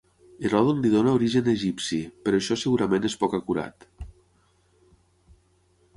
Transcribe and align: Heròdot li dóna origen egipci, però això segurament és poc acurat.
Heròdot 0.47 0.79
li 0.85 0.91
dóna 0.93 1.11
origen 1.17 1.51
egipci, 1.53 1.99
però 2.25 2.39
això 2.41 2.57
segurament 2.63 3.07
és 3.11 3.19
poc 3.25 3.39
acurat. 3.41 3.89